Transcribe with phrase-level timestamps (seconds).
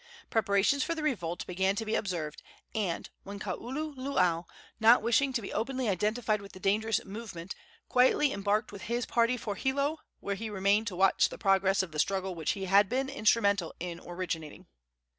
[0.31, 2.41] Preparations for the revolt began to be observed,
[2.73, 3.03] when
[3.37, 4.45] Kaululaau,
[4.79, 7.53] not wishing to be openly identified with the dangerous movement,
[7.87, 11.91] quietly embarked with his party for Hilo, where he remained to watch the progress of
[11.91, 14.65] the struggle which he had been instrumental in originating.